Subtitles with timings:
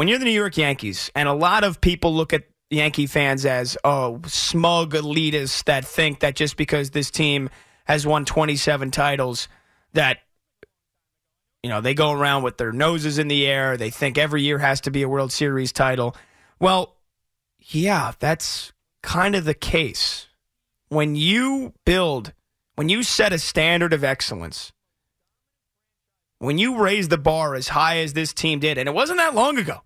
[0.00, 3.44] When you're the New York Yankees, and a lot of people look at Yankee fans
[3.44, 7.50] as oh smug elitists that think that just because this team
[7.84, 9.46] has won 27 titles
[9.92, 10.20] that
[11.62, 13.76] you know, they go around with their noses in the air.
[13.76, 16.16] They think every year has to be a World Series title.
[16.58, 16.96] Well,
[17.58, 20.28] yeah, that's kind of the case.
[20.88, 22.32] When you build,
[22.74, 24.72] when you set a standard of excellence,
[26.38, 29.34] when you raise the bar as high as this team did, and it wasn't that
[29.34, 29.82] long ago.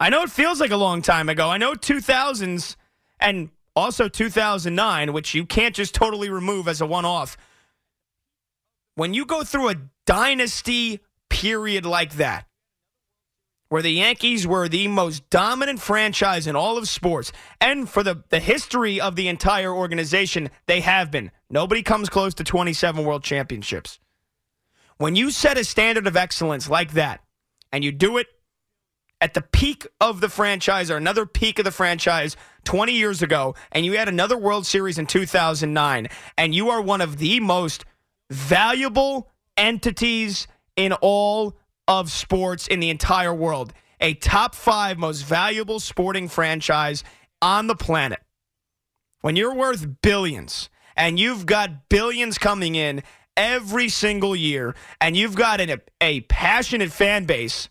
[0.00, 1.48] I know it feels like a long time ago.
[1.48, 2.76] I know 2000s
[3.18, 7.36] and also 2009, which you can't just totally remove as a one off.
[8.94, 9.76] When you go through a
[10.06, 12.46] dynasty period like that,
[13.68, 18.24] where the Yankees were the most dominant franchise in all of sports, and for the,
[18.30, 21.30] the history of the entire organization, they have been.
[21.50, 23.98] Nobody comes close to 27 world championships.
[24.96, 27.20] When you set a standard of excellence like that,
[27.70, 28.26] and you do it
[29.20, 33.54] at the peak of the franchise or another peak of the franchise 20 years ago,
[33.72, 37.84] and you had another World Series in 2009, and you are one of the most
[38.30, 41.56] valuable entities in all
[41.88, 43.72] of sports in the entire world.
[44.00, 47.02] A top five most valuable sporting franchise
[47.42, 48.20] on the planet.
[49.22, 53.02] When you're worth billions and you've got billions coming in
[53.36, 57.68] every single year and you've got an, a passionate fan base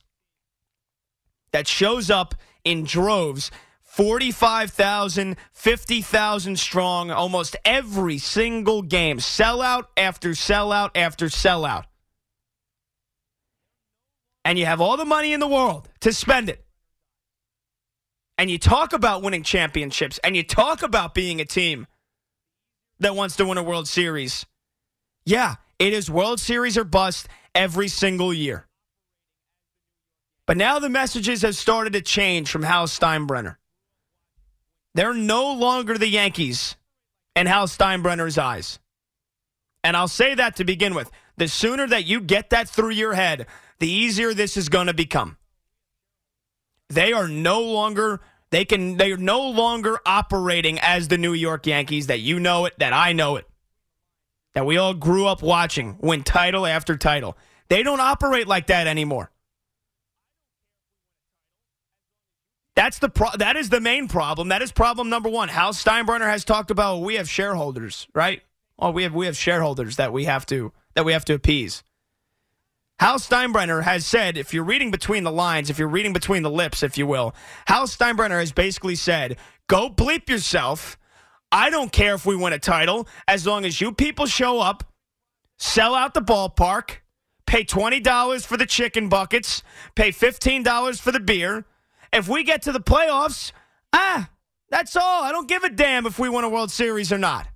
[1.57, 3.50] that shows up in droves
[3.81, 9.18] 45,000, 50,000 strong almost every single game.
[9.18, 11.85] Sellout after sellout after sellout.
[14.45, 16.63] And you have all the money in the world to spend it.
[18.38, 21.88] And you talk about winning championships and you talk about being a team
[23.00, 24.45] that wants to win a World Series.
[25.25, 28.66] Yeah, it is World Series or bust every single year.
[30.47, 33.57] But now the messages have started to change from Hal Steinbrenner.
[34.95, 36.77] They're no longer the Yankees
[37.35, 38.79] in Hal Steinbrenner's eyes.
[39.83, 41.11] And I'll say that to begin with.
[41.35, 43.45] The sooner that you get that through your head,
[43.79, 45.37] the easier this is going to become.
[46.89, 51.67] They are no longer they can they are no longer operating as the New York
[51.67, 53.45] Yankees that you know it, that I know it.
[54.53, 57.37] That we all grew up watching win title after title.
[57.67, 59.29] They don't operate like that anymore.
[62.77, 64.49] That's the pro- that is the main problem.
[64.49, 65.49] That is problem number one.
[65.49, 68.43] Hal Steinbrenner has talked about we have shareholders, right?
[68.77, 71.81] Oh, we have we have shareholders that we have to that we have to appease.
[72.99, 76.51] Hal Steinbrenner has said, if you're reading between the lines, if you're reading between the
[76.51, 77.33] lips, if you will,
[77.65, 80.99] Hal Steinbrenner has basically said, "Go bleep yourself.
[81.51, 84.83] I don't care if we win a title as long as you people show up,
[85.57, 86.97] sell out the ballpark,
[87.47, 89.63] pay twenty dollars for the chicken buckets,
[89.95, 91.65] pay fifteen dollars for the beer."
[92.13, 93.51] If we get to the playoffs,
[93.94, 94.29] ah,
[94.69, 95.23] that's all.
[95.23, 97.47] I don't give a damn if we win a World Series or not.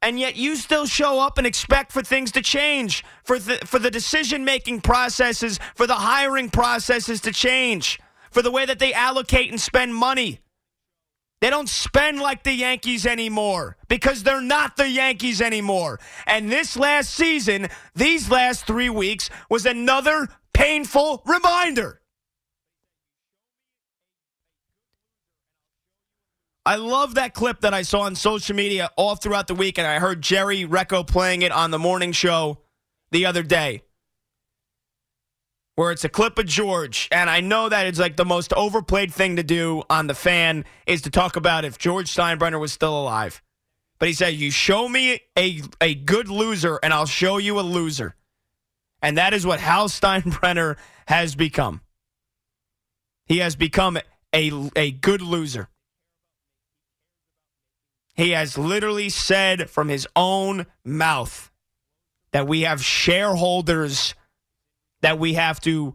[0.00, 3.78] And yet you still show up and expect for things to change, for the, for
[3.78, 7.98] the decision making processes, for the hiring processes to change,
[8.30, 10.40] for the way that they allocate and spend money.
[11.40, 16.00] They don't spend like the Yankees anymore because they're not the Yankees anymore.
[16.26, 20.28] And this last season, these last three weeks, was another
[20.58, 22.00] painful reminder.
[26.66, 29.86] I love that clip that I saw on social media all throughout the week, and
[29.86, 32.58] I heard Jerry Recco playing it on the morning show
[33.12, 33.84] the other day,
[35.76, 37.08] where it's a clip of George.
[37.12, 40.64] And I know that it's like the most overplayed thing to do on the fan
[40.86, 43.40] is to talk about if George Steinbrenner was still alive.
[44.00, 47.62] But he said, You show me a, a good loser, and I'll show you a
[47.62, 48.16] loser.
[49.00, 51.80] And that is what Hal Steinbrenner has become.
[53.26, 53.98] He has become
[54.34, 55.68] a, a good loser.
[58.14, 61.52] He has literally said from his own mouth
[62.32, 64.14] that we have shareholders
[65.02, 65.94] that we have to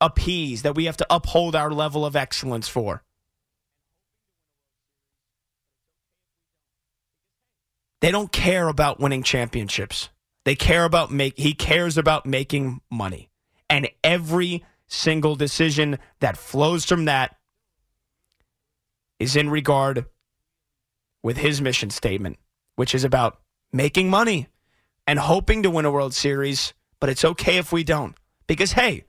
[0.00, 3.02] appease, that we have to uphold our level of excellence for.
[8.00, 10.08] They don't care about winning championships.
[10.44, 13.30] They care about make he cares about making money.
[13.70, 17.36] And every single decision that flows from that
[19.18, 20.06] is in regard
[21.22, 22.38] with his mission statement,
[22.76, 23.40] which is about
[23.72, 24.48] making money
[25.06, 28.14] and hoping to win a World Series, but it's okay if we don't.
[28.46, 29.04] Because hey,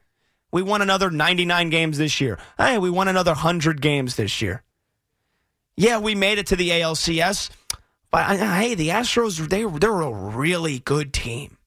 [0.51, 2.37] we won another 99 games this year.
[2.57, 4.63] Hey, we won another 100 games this year.
[5.75, 7.49] Yeah, we made it to the ALCS
[8.13, 11.57] but uh, hey, the Astros, they, they're a really good team.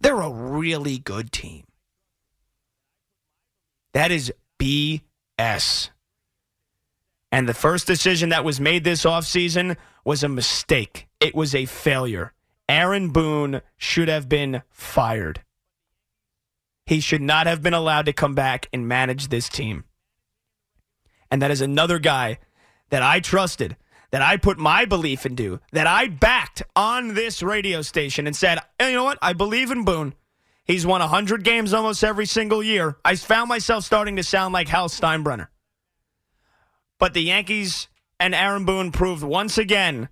[0.00, 1.64] They're a really good team.
[3.92, 5.90] That is BS.
[7.30, 11.06] And the first decision that was made this offseason was a mistake.
[11.20, 12.32] It was a failure.
[12.66, 15.42] Aaron Boone should have been fired.
[16.86, 19.84] He should not have been allowed to come back and manage this team.
[21.30, 22.38] And that is another guy
[22.88, 23.76] that I trusted
[24.10, 28.58] that I put my belief into, that I backed on this radio station and said,
[28.78, 29.18] hey, you know what?
[29.22, 30.14] I believe in Boone.
[30.64, 32.96] He's won 100 games almost every single year.
[33.04, 35.48] I found myself starting to sound like Hal Steinbrenner.
[36.98, 40.08] But the Yankees and Aaron Boone proved once again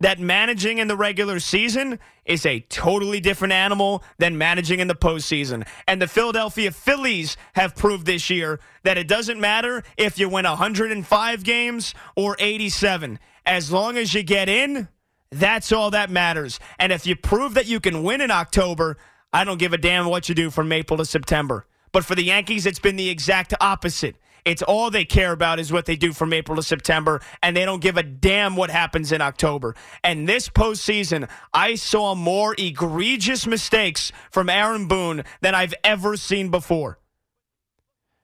[0.00, 4.94] that managing in the regular season is a totally different animal than managing in the
[4.94, 5.66] postseason.
[5.86, 10.44] And the Philadelphia Phillies have proved this year that it doesn't matter if you win
[10.44, 13.18] 105 games or 87.
[13.46, 14.88] As long as you get in,
[15.30, 16.60] that's all that matters.
[16.78, 18.96] And if you prove that you can win in October,
[19.32, 21.66] I don't give a damn what you do from April to September.
[21.92, 24.16] But for the Yankees, it's been the exact opposite.
[24.44, 27.64] It's all they care about is what they do from April to September, and they
[27.64, 29.74] don't give a damn what happens in October.
[30.02, 36.50] And this postseason, I saw more egregious mistakes from Aaron Boone than I've ever seen
[36.50, 36.98] before.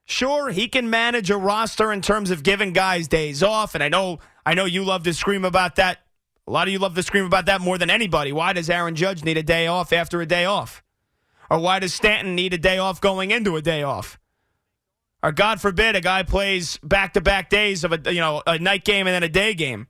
[0.05, 3.89] Sure, he can manage a roster in terms of giving guys days off, and I
[3.89, 5.99] know I know you love to scream about that.
[6.47, 8.31] A lot of you love to scream about that more than anybody.
[8.31, 10.83] Why does Aaron Judge need a day off after a day off?
[11.49, 14.19] Or why does Stanton need a day off going into a day off?
[15.23, 18.57] Or God forbid a guy plays back to back days of a you know a
[18.57, 19.87] night game and then a day game.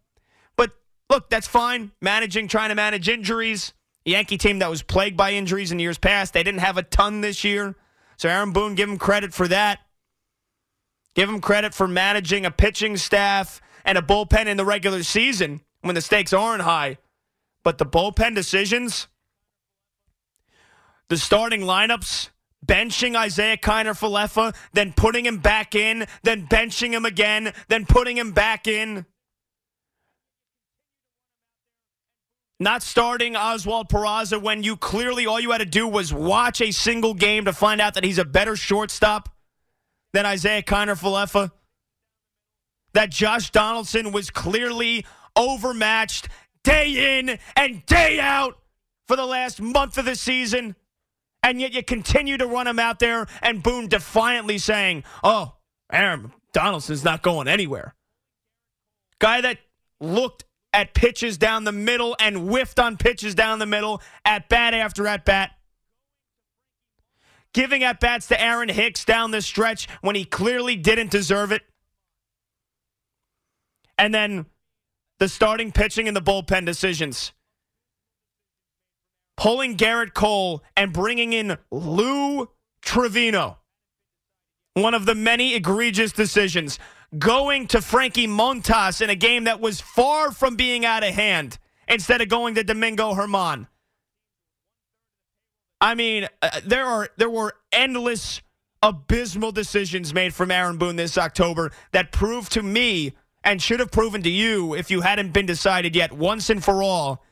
[0.55, 0.71] But
[1.09, 1.91] look, that's fine.
[2.01, 3.73] Managing, trying to manage injuries.
[4.03, 6.33] Yankee team that was plagued by injuries in years past.
[6.33, 7.75] They didn't have a ton this year.
[8.17, 9.79] So Aaron Boone, give him credit for that.
[11.13, 15.61] Give him credit for managing a pitching staff and a bullpen in the regular season
[15.81, 16.97] when the stakes aren't high.
[17.63, 19.07] But the bullpen decisions,
[21.09, 22.29] the starting lineups,
[22.65, 28.17] benching Isaiah Kiner Falefa, then putting him back in, then benching him again, then putting
[28.17, 29.05] him back in.
[32.59, 36.71] Not starting Oswald Peraza when you clearly all you had to do was watch a
[36.71, 39.29] single game to find out that he's a better shortstop
[40.13, 41.51] than Isaiah Kiner Falefa.
[42.93, 45.05] That Josh Donaldson was clearly
[45.35, 46.27] overmatched
[46.63, 48.59] day in and day out
[49.07, 50.75] for the last month of the season
[51.43, 55.55] and yet you continue to run him out there and Boone defiantly saying, oh,
[55.91, 57.95] Aaron Donaldson's not going anywhere.
[59.19, 59.57] Guy that
[59.99, 64.73] looked at pitches down the middle and whiffed on pitches down the middle at bat
[64.73, 65.51] after at bat.
[67.53, 71.63] Giving at bats to Aaron Hicks down the stretch when he clearly didn't deserve it.
[73.97, 74.45] And then
[75.19, 77.33] the starting pitching and the bullpen decisions
[79.37, 82.49] pulling Gerrit Cole and bringing in Lou
[82.83, 83.57] Trivino.
[84.73, 86.79] One of the many egregious decisions.
[87.17, 91.57] Going to Frankie Montas in a game that was far from being out of hand
[91.87, 93.67] instead of going to Domingo Germán.
[95.81, 98.41] I mean, uh, there are there were endless
[98.83, 103.91] abysmal decisions made from Aaron Boone this October that proved to me and should have
[103.91, 107.23] proven to you if you hadn't been decided yet once and for all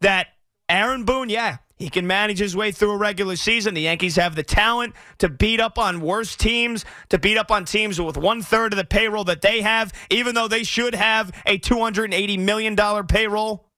[0.00, 0.28] that
[0.68, 3.74] Aaron Boone, yeah, he can manage his way through a regular season.
[3.74, 7.64] The Yankees have the talent to beat up on worse teams, to beat up on
[7.64, 11.32] teams with one third of the payroll that they have, even though they should have
[11.46, 13.68] a $280 million payroll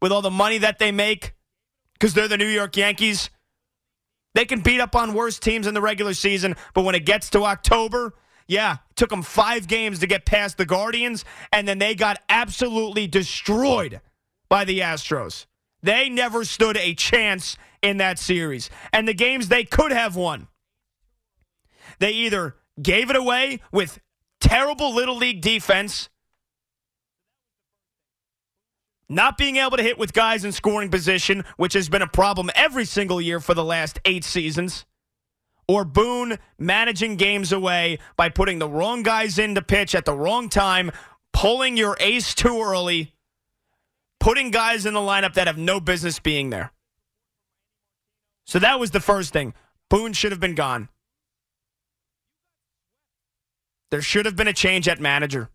[0.00, 1.34] with all the money that they make
[1.94, 3.30] because they're the New York Yankees.
[4.34, 7.30] They can beat up on worse teams in the regular season, but when it gets
[7.30, 8.14] to October,
[8.46, 12.22] yeah, it took them five games to get past the Guardians, and then they got
[12.28, 14.00] absolutely destroyed
[14.48, 15.46] by the Astros.
[15.82, 18.70] They never stood a chance in that series.
[18.92, 20.48] And the games they could have won,
[21.98, 24.00] they either gave it away with
[24.40, 26.08] terrible little league defense,
[29.08, 32.50] not being able to hit with guys in scoring position, which has been a problem
[32.54, 34.84] every single year for the last eight seasons,
[35.66, 40.14] or Boone managing games away by putting the wrong guys in to pitch at the
[40.14, 40.90] wrong time,
[41.32, 43.14] pulling your ace too early,
[44.28, 46.70] putting guys in the lineup that have no business being there.
[48.44, 49.54] So that was the first thing.
[49.88, 50.90] Boone should have been gone.
[53.90, 55.48] There should have been a change at manager.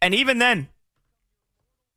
[0.00, 0.68] And even then,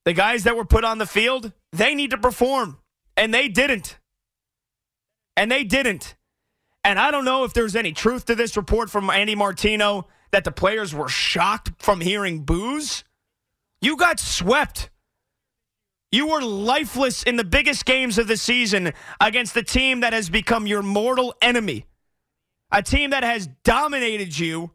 [0.03, 2.79] the guys that were put on the field, they need to perform.
[3.15, 3.99] And they didn't.
[5.37, 6.15] And they didn't.
[6.83, 10.43] And I don't know if there's any truth to this report from Andy Martino that
[10.43, 13.03] the players were shocked from hearing boos.
[13.81, 14.89] You got swept.
[16.11, 20.29] You were lifeless in the biggest games of the season against the team that has
[20.29, 21.85] become your mortal enemy.
[22.71, 24.71] A team that has dominated you,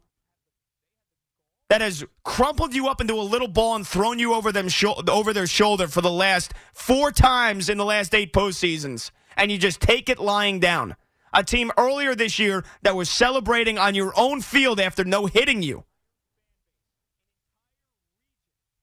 [1.69, 5.01] that has crumpled you up into a little ball and thrown you over them sho-
[5.09, 9.57] over their shoulder for the last four times in the last eight postseasons, and you
[9.57, 10.95] just take it lying down.
[11.33, 15.61] A team earlier this year that was celebrating on your own field after no hitting
[15.61, 15.83] you.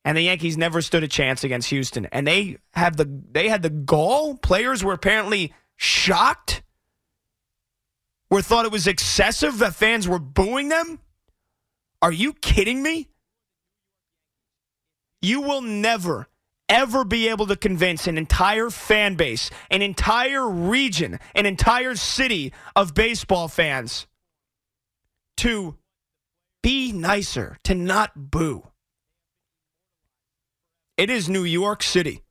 [0.05, 2.07] And the Yankees never stood a chance against Houston.
[2.07, 4.37] And they have the they had the gall.
[4.37, 6.63] Players were apparently shocked.
[8.31, 10.99] Were thought it was excessive that fans were booing them.
[12.01, 13.09] Are you kidding me?
[15.21, 16.29] You will never,
[16.69, 22.53] ever be able to convince an entire fan base, an entire region, an entire city
[22.75, 24.09] of baseball fans
[25.37, 25.77] to
[26.63, 28.67] be nicer, to not boo.
[31.03, 32.23] It is New York City.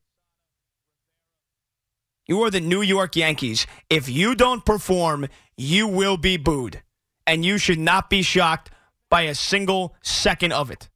[2.26, 3.68] You are the New York Yankees.
[3.90, 6.82] If you don't perform, you will be booed.
[7.28, 8.72] And you should not be shocked
[9.10, 10.88] by a single second of it.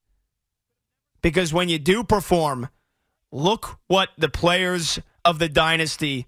[1.22, 2.70] Because when you do perform,
[3.30, 6.28] look what the players of the dynasty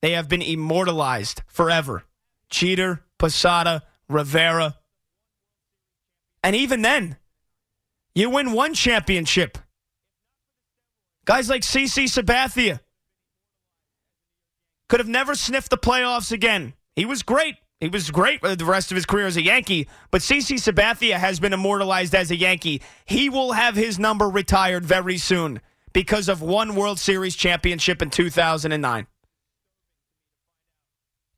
[0.00, 2.04] they have been immortalized forever.
[2.50, 4.76] Jeter, Posada, Rivera.
[6.44, 7.16] And even then,
[8.14, 9.58] you win one championship.
[11.24, 12.80] Guys like CC Sabathia
[14.88, 16.74] could have never sniffed the playoffs again.
[16.96, 17.56] He was great.
[17.80, 21.40] He was great the rest of his career as a Yankee, but CC Sabathia has
[21.40, 22.80] been immortalized as a Yankee.
[23.04, 25.60] He will have his number retired very soon
[25.92, 29.06] because of one World Series championship in 2009.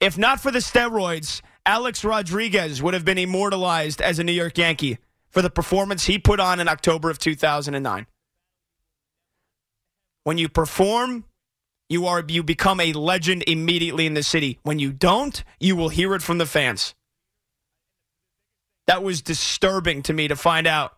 [0.00, 4.58] If not for the steroids, Alex Rodriguez would have been immortalized as a New York
[4.58, 4.98] Yankee
[5.30, 8.06] for the performance he put on in October of 2009.
[10.24, 11.24] When you perform,
[11.88, 14.58] you are you become a legend immediately in the city.
[14.62, 16.94] When you don't, you will hear it from the fans.
[18.86, 20.96] That was disturbing to me to find out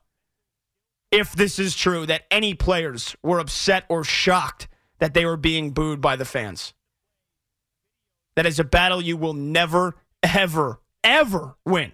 [1.13, 4.69] if this is true that any players were upset or shocked
[4.99, 6.73] that they were being booed by the fans.
[8.37, 11.93] That is a battle you will never ever ever win.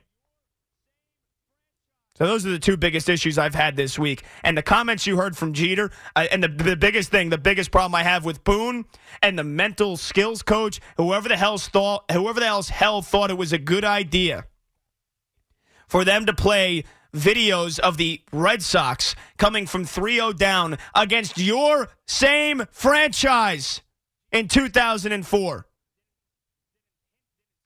[2.23, 4.23] So those are the two biggest issues I've had this week.
[4.45, 7.73] And the comments you heard from Jeter, uh, and the, the biggest thing, the biggest
[7.73, 8.85] problem I have with Boone
[9.21, 13.37] and the mental skills coach, whoever the hell's thought, whoever the hell's hell thought it
[13.37, 14.45] was a good idea
[15.89, 21.89] for them to play videos of the Red Sox coming from 3-0 down against your
[22.07, 23.81] same franchise
[24.31, 25.67] in 2004.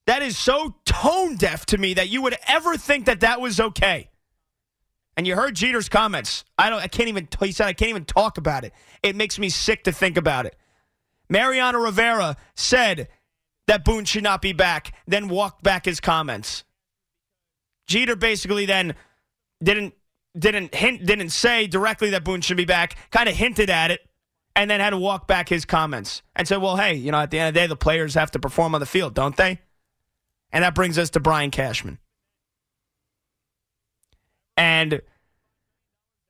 [0.07, 3.61] That is so tone deaf to me that you would ever think that that was
[3.61, 4.09] okay.
[5.17, 6.45] And you heard Jeter's comments.
[6.59, 6.81] I don't.
[6.81, 7.29] I can't even.
[7.41, 8.73] He said I can't even talk about it.
[9.03, 10.57] It makes me sick to think about it.
[11.29, 13.09] Mariano Rivera said
[13.67, 16.65] that Boone should not be back, then walked back his comments.
[17.87, 18.95] Jeter basically then
[19.63, 19.95] didn't
[20.39, 22.97] didn't hint didn't say directly that Boone should be back.
[23.11, 24.01] Kind of hinted at it,
[24.55, 27.31] and then had to walk back his comments and said, "Well, hey, you know, at
[27.31, 29.61] the end of the day, the players have to perform on the field, don't they?"
[30.53, 31.99] And that brings us to Brian Cashman.
[34.57, 35.01] And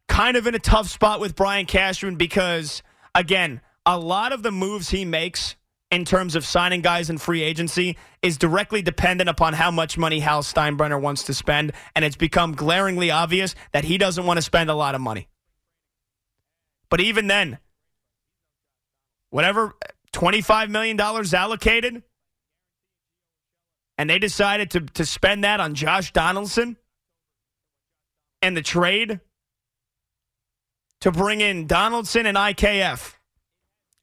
[0.08, 2.82] kind of in a tough spot with Brian Cashman because,
[3.14, 5.56] again, a lot of the moves he makes
[5.90, 10.18] in terms of signing guys in free agency is directly dependent upon how much money
[10.18, 11.72] Hal Steinbrenner wants to spend.
[11.94, 15.28] And it's become glaringly obvious that he doesn't want to spend a lot of money.
[16.88, 17.58] But even then,
[19.30, 19.74] whatever
[20.12, 22.02] $25 million allocated,
[23.98, 26.76] and they decided to, to spend that on Josh Donaldson
[28.46, 29.20] and the trade
[31.00, 33.14] to bring in Donaldson and IKF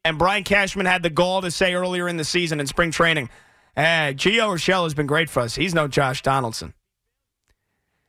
[0.04, 3.30] And Brian Cashman had the gall to say earlier in the season in spring training,
[3.74, 5.56] hey, Gio Urshela has been great for us.
[5.56, 6.74] He's no Josh Donaldson.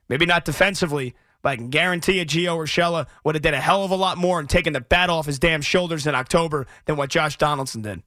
[0.09, 3.85] Maybe not defensively, but I can guarantee you Gio Urshela would have did a hell
[3.85, 6.97] of a lot more and taken the bat off his damn shoulders in October than
[6.97, 8.03] what Josh Donaldson did.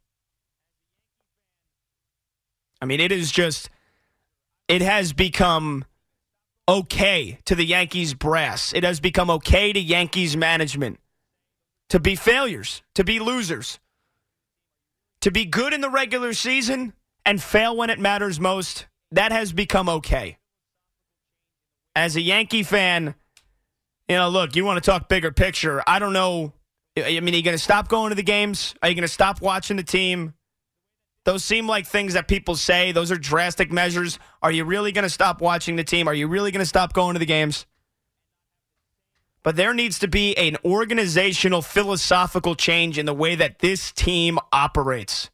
[2.83, 3.71] I mean, it is just,
[4.69, 5.87] it has become
[6.69, 8.73] okay to the Yankees brass.
[8.75, 11.01] It has become okay to Yankees management
[11.89, 13.79] to be failures, to be losers,
[15.23, 16.93] to be good in the regular season
[17.25, 18.87] and fail when it matters most.
[19.13, 20.39] That has become okay.
[21.97, 23.15] As a Yankee fan,
[24.09, 25.83] you know, look, you want to talk bigger picture.
[25.87, 26.53] I don't know.
[26.97, 28.75] I mean, are you going to stop going to the games?
[28.83, 30.35] Are you going to stop watching the team?
[31.25, 32.93] Those seem like things that people say.
[32.93, 34.19] Those are drastic measures.
[34.43, 36.09] Are you really going to stop watching the team?
[36.09, 37.67] Are you really going to stop going to the games?
[39.43, 44.39] But there needs to be an organizational, philosophical change in the way that this team
[44.53, 45.31] operates.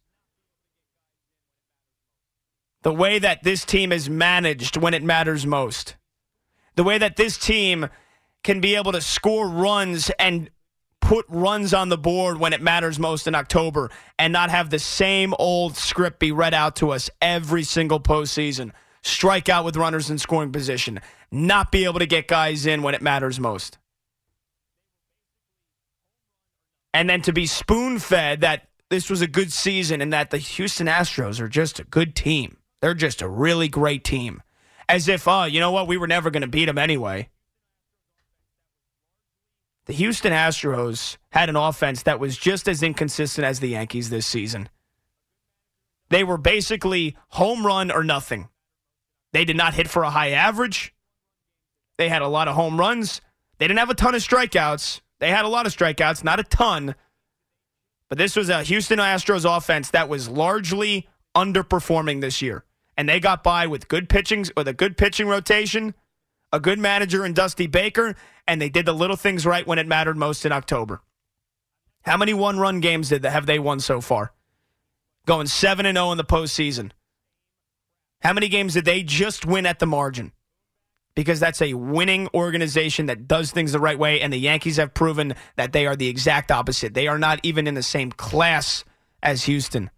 [2.82, 5.96] The way that this team is managed when it matters most.
[6.76, 7.88] The way that this team
[8.42, 10.50] can be able to score runs and
[11.04, 14.78] put runs on the board when it matters most in October and not have the
[14.78, 18.72] same old script be read out to us every single postseason.
[19.02, 20.98] Strike out with runners in scoring position,
[21.30, 23.76] not be able to get guys in when it matters most.
[26.94, 30.38] And then to be spoon fed that this was a good season and that the
[30.38, 32.56] Houston Astros are just a good team.
[32.80, 34.42] They're just a really great team.
[34.88, 35.86] As if, oh, you know what?
[35.86, 37.28] We were never going to beat them anyway.
[39.86, 44.26] The Houston Astros had an offense that was just as inconsistent as the Yankees this
[44.26, 44.68] season.
[46.08, 48.48] They were basically home run or nothing.
[49.32, 50.94] They did not hit for a high average.
[51.98, 53.20] They had a lot of home runs.
[53.58, 55.00] They didn't have a ton of strikeouts.
[55.20, 56.94] They had a lot of strikeouts, not a ton.
[58.08, 62.64] But this was a Houston Astros offense that was largely underperforming this year.
[62.96, 65.94] And they got by with good pitching with a good pitching rotation,
[66.54, 68.14] a good manager in Dusty Baker,
[68.46, 71.02] and they did the little things right when it mattered most in October.
[72.02, 74.32] How many one-run games did they, have they won so far?
[75.26, 76.92] Going 7 and 0 in the postseason.
[78.20, 80.30] How many games did they just win at the margin?
[81.16, 84.94] Because that's a winning organization that does things the right way, and the Yankees have
[84.94, 86.94] proven that they are the exact opposite.
[86.94, 88.84] They are not even in the same class
[89.22, 89.90] as Houston.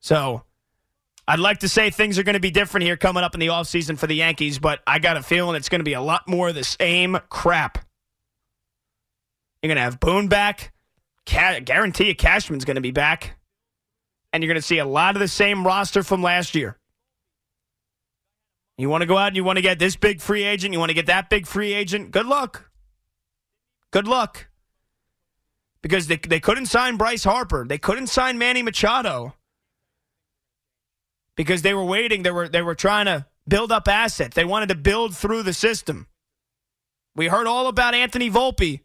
[0.00, 0.42] So,
[1.26, 3.46] I'd like to say things are going to be different here coming up in the
[3.46, 6.28] offseason for the Yankees, but I got a feeling it's going to be a lot
[6.28, 7.78] more of the same crap.
[9.62, 10.72] You're going to have Boone back.
[11.26, 13.38] Ca- guarantee you Cashman's going to be back.
[14.32, 16.76] And you're going to see a lot of the same roster from last year.
[18.76, 20.78] You want to go out and you want to get this big free agent, you
[20.78, 22.10] want to get that big free agent.
[22.10, 22.70] Good luck.
[23.92, 24.48] Good luck.
[25.80, 27.64] Because they, they couldn't sign Bryce Harper.
[27.66, 29.34] They couldn't sign Manny Machado
[31.36, 32.22] because they were waiting.
[32.22, 34.34] They were they were trying to build up assets.
[34.34, 36.06] They wanted to build through the system.
[37.16, 38.80] We heard all about Anthony Volpe.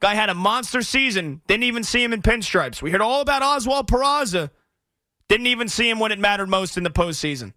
[0.00, 1.40] Guy had a monster season.
[1.46, 2.82] Didn't even see him in pinstripes.
[2.82, 4.50] We heard all about Oswald Peraza.
[5.28, 7.54] Didn't even see him when it mattered most in the postseason.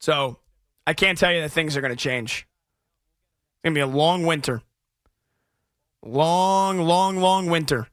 [0.00, 0.38] So
[0.86, 2.46] I can't tell you that things are going to change.
[3.56, 4.62] It's going to be a long winter.
[6.04, 7.88] Long, long, long winter.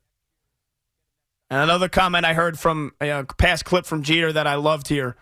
[1.49, 5.15] And another comment I heard from a past clip from Jeter that I loved here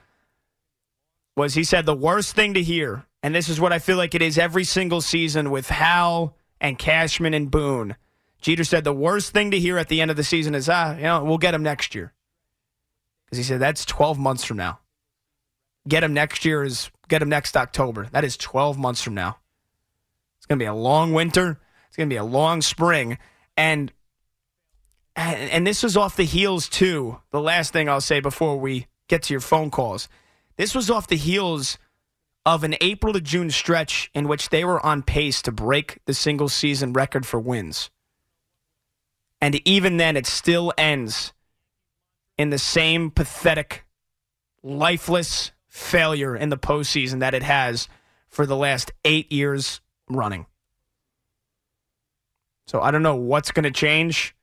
[1.35, 4.15] was he said the worst thing to hear, and this is what I feel like
[4.15, 7.95] it is every single season with Hal and Cashman and Boone.
[8.41, 10.95] Jeter said the worst thing to hear at the end of the season is, ah,
[10.95, 12.13] you know, we'll get him next year.
[13.25, 14.79] Because he said that's 12 months from now.
[15.87, 18.07] Get him next year is get him next October.
[18.11, 19.37] That is 12 months from now.
[20.37, 21.59] It's going to be a long winter.
[21.87, 23.17] It's going to be a long spring.
[23.57, 23.91] And
[25.15, 27.19] and, and this was off the heels too.
[27.31, 30.07] The last thing I'll say before we get to your phone calls.
[30.57, 31.77] This was off the heels
[32.45, 36.13] of an April to June stretch in which they were on pace to break the
[36.13, 37.89] single season record for wins.
[39.39, 41.33] And even then, it still ends
[42.37, 43.85] in the same pathetic,
[44.61, 47.87] lifeless failure in the postseason that it has
[48.29, 50.45] for the last eight years running.
[52.67, 54.35] So I don't know what's going to change.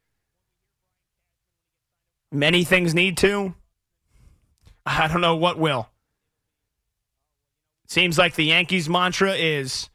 [2.33, 3.55] Many things need to.
[4.87, 5.89] I don't know what will.
[7.87, 9.91] Seems like the Yankees' mantra is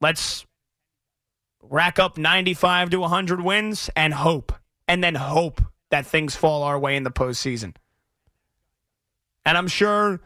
[0.00, 0.44] let's
[1.62, 4.52] rack up 95 to 100 wins and hope,
[4.86, 5.60] and then hope
[5.90, 7.74] that things fall our way in the postseason.
[9.44, 10.20] And I'm sure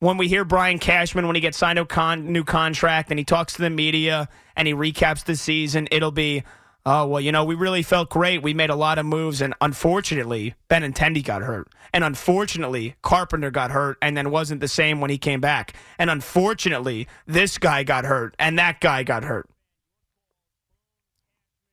[0.00, 3.24] when we hear Brian Cashman, when he gets signed a con- new contract and he
[3.24, 6.42] talks to the media and he recaps the season, it'll be,
[6.86, 8.42] oh, well, you know, we really felt great.
[8.42, 11.68] We made a lot of moves, and unfortunately, Benintendi got hurt.
[11.92, 15.74] And unfortunately, Carpenter got hurt and then wasn't the same when he came back.
[15.98, 19.48] And unfortunately, this guy got hurt and that guy got hurt.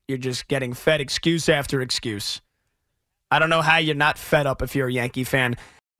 [0.07, 2.39] You're just getting fed excuse after excuse.
[3.31, 5.55] I don't know how you're not fed up if you're a Yankee fan.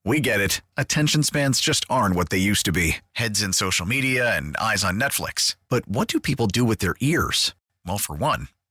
[0.06, 0.62] We get it.
[0.78, 4.84] Attention spans just aren't what they used to be heads in social media and eyes
[4.84, 5.56] on Netflix.
[5.68, 7.56] But what do people do with their ears?
[7.88, 8.50] Well, for one,